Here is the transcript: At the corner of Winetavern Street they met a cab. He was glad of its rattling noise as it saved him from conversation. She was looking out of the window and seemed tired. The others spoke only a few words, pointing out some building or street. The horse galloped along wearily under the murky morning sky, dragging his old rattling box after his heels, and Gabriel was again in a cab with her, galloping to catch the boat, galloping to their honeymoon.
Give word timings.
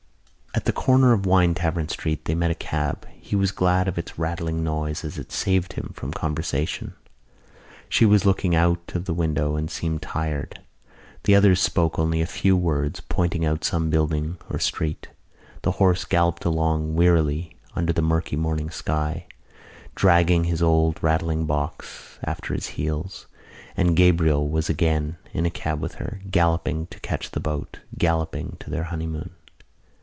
At 0.53 0.65
the 0.65 0.73
corner 0.73 1.13
of 1.13 1.25
Winetavern 1.25 1.87
Street 1.89 2.25
they 2.25 2.35
met 2.35 2.51
a 2.51 2.55
cab. 2.55 3.07
He 3.17 3.37
was 3.37 3.53
glad 3.53 3.87
of 3.87 3.97
its 3.97 4.19
rattling 4.19 4.65
noise 4.65 5.05
as 5.05 5.17
it 5.17 5.31
saved 5.31 5.73
him 5.73 5.93
from 5.95 6.11
conversation. 6.11 6.93
She 7.87 8.05
was 8.05 8.25
looking 8.25 8.53
out 8.53 8.91
of 8.93 9.05
the 9.05 9.13
window 9.13 9.55
and 9.55 9.71
seemed 9.71 10.01
tired. 10.01 10.59
The 11.23 11.35
others 11.35 11.61
spoke 11.61 11.97
only 11.97 12.21
a 12.21 12.25
few 12.27 12.57
words, 12.57 12.99
pointing 12.99 13.45
out 13.45 13.63
some 13.63 13.89
building 13.89 14.37
or 14.49 14.59
street. 14.59 15.07
The 15.61 15.71
horse 15.71 16.03
galloped 16.03 16.43
along 16.43 16.95
wearily 16.95 17.55
under 17.73 17.93
the 17.93 18.01
murky 18.01 18.35
morning 18.35 18.69
sky, 18.71 19.27
dragging 19.95 20.43
his 20.43 20.61
old 20.61 21.01
rattling 21.01 21.45
box 21.45 22.19
after 22.23 22.53
his 22.53 22.67
heels, 22.75 23.25
and 23.77 23.95
Gabriel 23.95 24.47
was 24.49 24.69
again 24.69 25.15
in 25.33 25.45
a 25.45 25.49
cab 25.49 25.79
with 25.79 25.95
her, 25.95 26.19
galloping 26.29 26.87
to 26.87 26.99
catch 26.99 27.31
the 27.31 27.39
boat, 27.39 27.79
galloping 27.97 28.57
to 28.59 28.69
their 28.69 28.83
honeymoon. 28.83 29.29